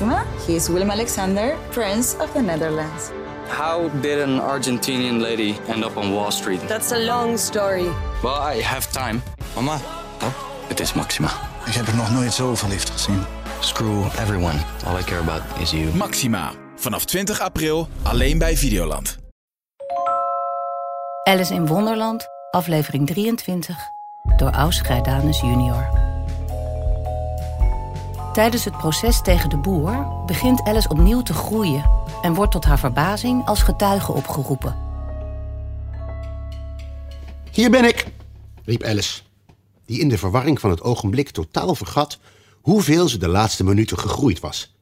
[0.00, 0.24] Maxima.
[0.46, 3.10] He is Willem Alexander, Prince of the Netherlands.
[3.48, 6.60] How did an Argentinian lady end up on Wall Street?
[6.68, 7.88] That's a long story.
[8.22, 9.22] Well, I have time.
[9.54, 9.80] Mama,
[10.22, 10.32] Oh,
[10.68, 11.28] het is Maxima.
[11.66, 13.24] ik heb er nog nooit zo verliefd gezien.
[13.60, 14.58] Screw everyone.
[14.86, 15.94] All I care about is you.
[15.94, 16.52] Maxima.
[16.76, 19.16] Vanaf 20 april alleen bij Videoland.
[21.24, 23.76] Alice in Wonderland, aflevering 23,
[24.36, 26.07] door Aus Grijdanus junior.
[28.38, 31.90] Tijdens het proces tegen de boer begint Alice opnieuw te groeien...
[32.22, 34.76] en wordt tot haar verbazing als getuige opgeroepen.
[37.52, 38.06] Hier ben ik,
[38.64, 39.20] riep Alice,
[39.86, 42.18] die in de verwarring van het ogenblik totaal vergat
[42.60, 44.74] hoeveel ze de laatste minuten gegroeid was.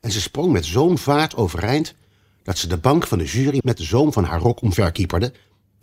[0.00, 1.94] En ze sprong met zo'n vaart overeind
[2.42, 5.32] dat ze de bank van de jury met de zoom van haar rok omverkieperde,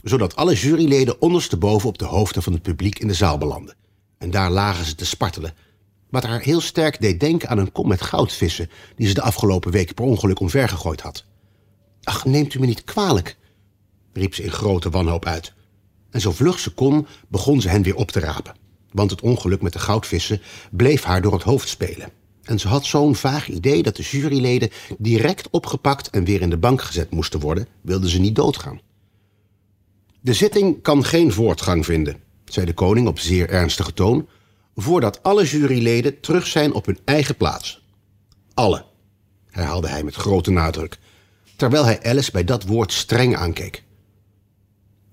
[0.04, 3.76] zodat alle juryleden ondersteboven op de hoofden van het publiek in de zaal belanden.
[4.18, 5.54] En daar lagen ze te spartelen,
[6.16, 9.72] wat haar heel sterk deed denken aan een kom met goudvissen die ze de afgelopen
[9.72, 11.26] week per ongeluk omvergegooid had.
[12.04, 13.38] Ach, neemt u me niet kwalijk,
[14.14, 15.54] riep ze in grote wanhoop uit.
[16.10, 18.56] En zo vlug ze kon, begon ze hen weer op te rapen.
[18.92, 22.10] Want het ongeluk met de goudvissen bleef haar door het hoofd spelen.
[22.44, 26.58] En ze had zo'n vaag idee dat de juryleden direct opgepakt en weer in de
[26.58, 28.82] bank gezet moesten worden, wilde ze niet doodgaan.
[30.22, 34.28] De zitting kan geen voortgang vinden, zei de koning op zeer ernstige toon,
[34.76, 37.84] voordat alle juryleden terug zijn op hun eigen plaats.
[38.54, 38.86] Alle,
[39.50, 40.98] herhaalde hij met grote nadruk,
[41.56, 43.84] terwijl hij Alice bij dat woord streng aankeek.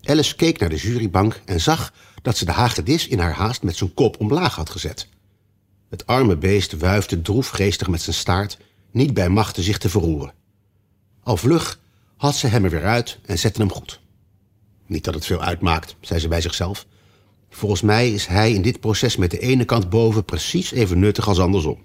[0.03, 3.77] Alice keek naar de jurybank en zag dat ze de hagedis in haar haast met
[3.77, 5.09] zijn kop omlaag had gezet.
[5.89, 8.59] Het arme beest wuifde droefgeestig met zijn staart,
[8.91, 10.33] niet bij machte zich te verroeren.
[11.23, 11.81] Al vlug
[12.17, 14.01] had ze hem er weer uit en zette hem goed.
[14.87, 16.87] Niet dat het veel uitmaakt, zei ze bij zichzelf.
[17.55, 21.29] Volgens mij is hij in dit proces met de ene kant boven precies even nuttig
[21.29, 21.79] als andersom.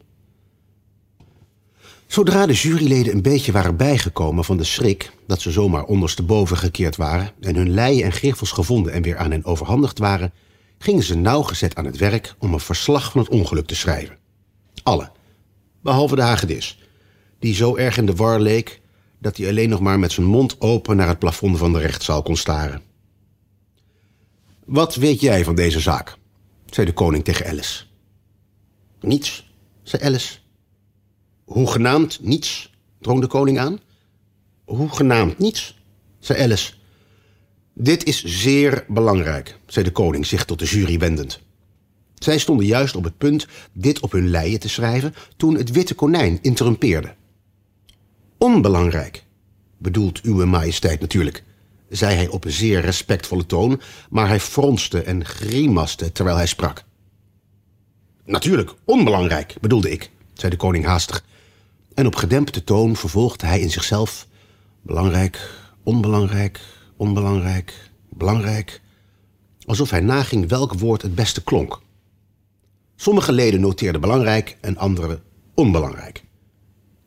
[2.08, 6.96] Zodra de juryleden een beetje waren bijgekomen van de schrik dat ze zomaar ondersteboven gekeerd
[6.96, 10.34] waren en hun leien en griffels gevonden en weer aan hen overhandigd waren,
[10.78, 14.18] gingen ze nauwgezet aan het werk om een verslag van het ongeluk te schrijven.
[14.84, 15.12] Alle,
[15.82, 16.80] behalve de hagedis,
[17.40, 18.82] die zo erg in de war leek
[19.20, 22.22] dat hij alleen nog maar met zijn mond open naar het plafond van de rechtszaal
[22.22, 22.82] kon staren.
[24.68, 26.18] Wat weet jij van deze zaak?
[26.66, 27.84] zei de koning tegen Alice.
[29.02, 29.52] Niets,
[29.84, 30.38] zei Alice.
[31.44, 33.80] Hoegenaamd niets, drong de koning aan.
[34.66, 35.80] Hoegenaamd niets,
[36.20, 36.74] zei Alice.
[37.74, 41.40] Dit is zeer belangrijk, zei de koning zich tot de jury wendend.
[42.16, 45.96] Zij stonden juist op het punt dit op hun leien te schrijven toen het witte
[45.96, 47.16] konijn interrumpeerde.
[48.38, 49.24] Onbelangrijk,
[49.78, 51.44] bedoelt uwe majesteit natuurlijk,
[51.90, 56.84] zei hij op een zeer respectvolle toon, maar hij fronste en grimaste terwijl hij sprak.
[58.26, 61.24] Natuurlijk, onbelangrijk, bedoelde ik, zei de koning haastig.
[61.94, 64.28] En op gedempte toon vervolgde hij in zichzelf:
[64.82, 65.50] belangrijk,
[65.84, 66.60] onbelangrijk,
[66.98, 67.74] onbelangrijk,
[68.10, 68.82] belangrijk.
[69.66, 71.82] Alsof hij naging welk woord het beste klonk.
[72.96, 75.20] Sommige leden noteerden belangrijk en andere
[75.54, 76.24] onbelangrijk.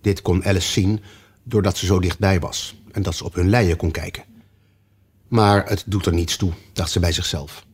[0.00, 1.00] Dit kon Alice zien
[1.42, 4.24] doordat ze zo dichtbij was en dat ze op hun leien kon kijken.
[5.30, 7.66] Maar het doet er niets toe, dacht ze bij zichzelf.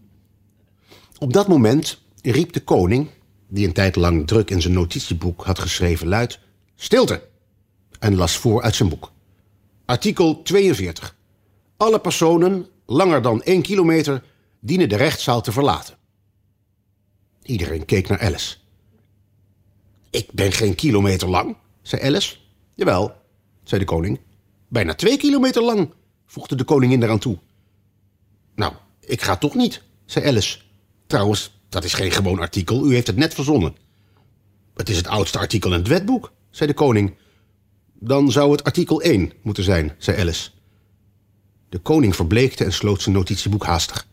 [1.18, 3.08] Op dat moment riep de koning,
[3.48, 6.38] die een tijd lang druk in zijn notitieboek had geschreven, luid:
[6.74, 7.28] Stilte!
[7.98, 9.12] En las voor uit zijn boek.
[9.84, 11.16] Artikel 42.
[11.76, 14.22] Alle personen langer dan één kilometer
[14.60, 15.96] dienen de rechtszaal te verlaten.
[17.42, 18.56] Iedereen keek naar Alice.
[20.10, 22.36] Ik ben geen kilometer lang, zei Alice.
[22.74, 23.12] Jawel,
[23.62, 24.20] zei de koning.
[24.68, 25.92] Bijna twee kilometer lang,
[26.26, 27.38] voegde de koningin eraan toe.
[28.56, 30.58] Nou, ik ga toch niet, zei Alice.
[31.06, 33.76] Trouwens, dat is geen gewoon artikel, u heeft het net verzonnen.
[34.74, 37.14] Het is het oudste artikel in het wetboek, zei de koning.
[37.92, 40.50] Dan zou het artikel 1 moeten zijn, zei Alice.
[41.68, 44.06] De koning verbleekte en sloot zijn notitieboek haastig.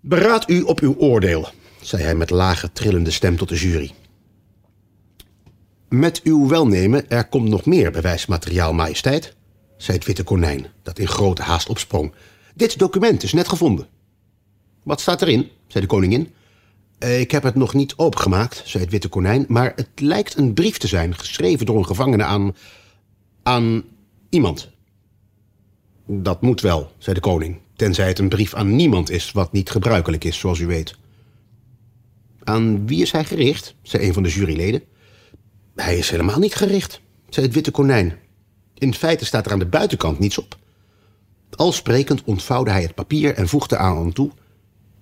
[0.00, 1.48] Beraad u op uw oordeel,
[1.80, 3.92] zei hij met lage, trillende stem tot de jury.
[5.88, 9.34] Met uw welnemen, er komt nog meer bewijsmateriaal, majesteit,
[9.76, 12.12] zei het witte konijn, dat in grote haast opsprong.
[12.54, 13.86] Dit document is net gevonden.
[14.82, 15.48] Wat staat erin?
[15.66, 16.28] zei de koningin.
[16.98, 20.54] "Eh, Ik heb het nog niet opengemaakt, zei het witte konijn, maar het lijkt een
[20.54, 22.56] brief te zijn, geschreven door een gevangene aan.
[23.42, 23.82] aan
[24.28, 24.68] iemand.
[26.06, 29.70] Dat moet wel, zei de koning, tenzij het een brief aan niemand is, wat niet
[29.70, 30.94] gebruikelijk is, zoals u weet.
[32.44, 33.74] Aan wie is hij gericht?
[33.82, 34.82] zei een van de juryleden.
[35.76, 38.18] Hij is helemaal niet gericht, zei het witte konijn.
[38.74, 40.58] In feite staat er aan de buitenkant niets op.
[41.56, 44.30] Al sprekend ontvouwde hij het papier en voegde aan toe.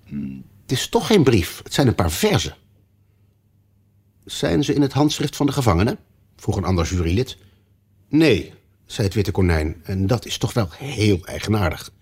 [0.04, 2.56] "Hmm, Het is toch geen brief, het zijn een paar verzen.
[4.24, 5.98] Zijn ze in het handschrift van de gevangene?
[6.36, 7.36] vroeg een ander jurylid.
[8.08, 8.52] Nee,
[8.86, 11.92] zei het witte konijn, en dat is toch wel heel eigenaardig.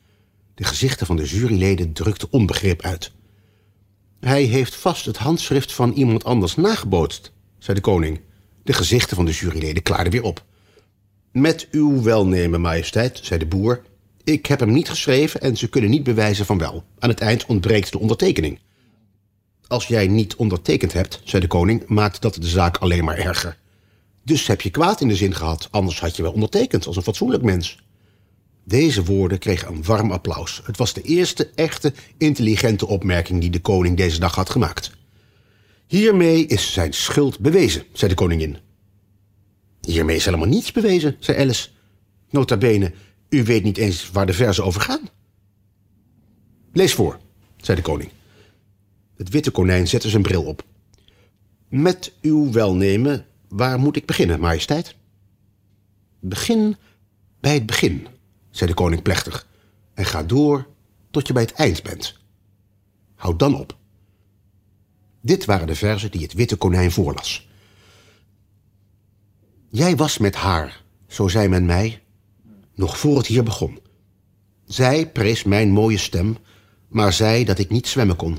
[0.54, 3.12] De gezichten van de juryleden drukten onbegrip uit.
[4.20, 8.20] Hij heeft vast het handschrift van iemand anders nagebootst, zei de koning.
[8.62, 10.44] De gezichten van de juryleden klaarden weer op.
[11.32, 13.82] Met uw welnemen, majesteit, zei de boer.
[14.26, 16.84] Ik heb hem niet geschreven en ze kunnen niet bewijzen van wel.
[16.98, 18.58] Aan het eind ontbreekt de ondertekening.
[19.66, 23.58] Als jij niet ondertekend hebt, zei de koning, maakt dat de zaak alleen maar erger.
[24.24, 27.02] Dus heb je kwaad in de zin gehad, anders had je wel ondertekend als een
[27.02, 27.82] fatsoenlijk mens.
[28.64, 30.60] Deze woorden kregen een warm applaus.
[30.64, 34.90] Het was de eerste echte intelligente opmerking die de koning deze dag had gemaakt.
[35.86, 38.58] Hiermee is zijn schuld bewezen, zei de koningin.
[39.80, 41.68] Hiermee is helemaal niets bewezen, zei Alice.
[42.30, 42.92] Nota bene,
[43.36, 45.08] u weet niet eens waar de verzen over gaan.
[46.72, 47.18] Lees voor,
[47.56, 48.10] zei de koning.
[49.16, 50.64] Het witte konijn zette zijn bril op.
[51.68, 54.94] Met uw welnemen, waar moet ik beginnen, majesteit?
[56.20, 56.76] Begin
[57.40, 58.06] bij het begin,
[58.50, 59.46] zei de koning plechtig,
[59.94, 60.66] en ga door
[61.10, 62.18] tot je bij het eind bent.
[63.14, 63.76] Houd dan op.
[65.20, 67.48] Dit waren de verzen die het witte konijn voorlas.
[69.68, 72.02] Jij was met haar, zo zei men mij,
[72.76, 73.78] nog voor het hier begon.
[74.64, 76.36] Zij prees mijn mooie stem,
[76.88, 78.38] maar zei dat ik niet zwemmen kon.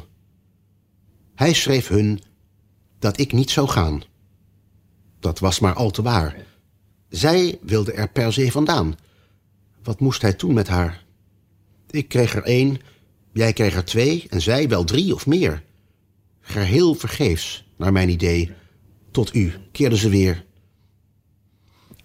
[1.36, 2.22] Hij schreef hun
[3.00, 4.02] dat ik niet zou gaan.
[5.20, 6.46] Dat was maar al te waar.
[7.10, 8.96] Zij wilde er per se vandaan.
[9.84, 11.06] Wat moest hij toen met haar?
[11.90, 12.80] Ik kreeg er één,
[13.34, 15.64] jij kreeg er twee en zij wel drie of meer.
[16.40, 18.52] Geheel vergeefs, naar mijn idee.
[19.12, 20.46] Tot u keerde ze weer.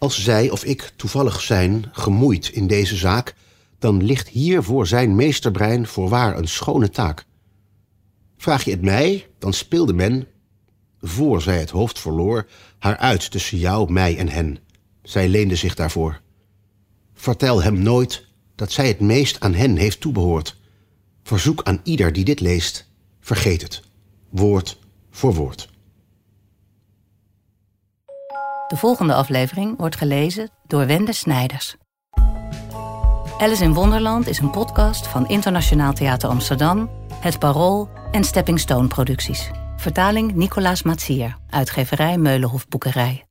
[0.02, 3.34] Als zij of ik toevallig zijn gemoeid in deze zaak,
[3.78, 7.24] dan ligt hier voor zijn meesterbrein voorwaar een schone taak.
[8.36, 10.26] Vraag je het mij, dan speelde men,
[11.00, 12.46] voor zij het hoofd verloor,
[12.78, 14.58] haar uit tussen jou, mij en hen.
[15.02, 16.20] Zij leende zich daarvoor.
[17.14, 20.56] Vertel hem nooit dat zij het meest aan hen heeft toebehoord.
[21.22, 22.88] Verzoek aan ieder die dit leest,
[23.20, 23.82] vergeet het,
[24.30, 24.78] woord
[25.10, 25.71] voor woord.
[28.72, 31.76] De volgende aflevering wordt gelezen door Wende Snijders.
[33.38, 36.90] Alice in Wonderland is een podcast van Internationaal Theater Amsterdam,
[37.20, 39.50] Het Parool en Stepping Stone Producties.
[39.76, 43.24] Vertaling Nicolaas Matsier, uitgeverij Meulenhof Boekerij.